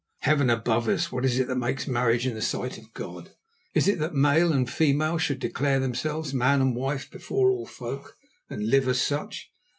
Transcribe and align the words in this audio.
Heaven 0.21 0.49
above 0.49 0.87
us! 0.89 1.11
what 1.11 1.25
is 1.25 1.37
it 1.37 1.45
that 1.47 1.57
makes 1.57 1.87
marriage 1.87 2.25
in 2.25 2.33
the 2.33 2.41
sight 2.41 2.79
of 2.79 2.91
God? 2.91 3.35
It 3.75 3.87
is 3.87 3.99
that 3.99 4.15
male 4.15 4.51
and 4.51 4.67
female 4.67 5.19
should 5.19 5.37
declare 5.37 5.79
themselves 5.79 6.33
man 6.33 6.59
and 6.59 6.75
wife 6.75 7.11
before 7.11 7.51
all 7.51 7.67
folk, 7.67 8.17
and 8.49 8.71
live 8.71 8.87
as 8.87 8.99
such. 8.99 9.51